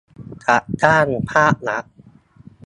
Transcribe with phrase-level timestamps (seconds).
[0.45, 1.85] จัดจ้างภาครัฐ